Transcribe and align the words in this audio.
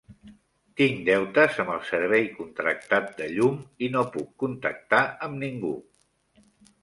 Tinc 0.79 1.01
deutes 1.09 1.57
amb 1.63 1.73
el 1.73 1.81
servei 1.89 2.23
contractat 2.37 3.13
de 3.19 3.27
llum 3.33 3.59
i 3.87 3.89
no 3.97 4.05
puc 4.15 4.31
contactar 4.45 5.03
amb 5.27 5.39
ningú. 5.45 5.75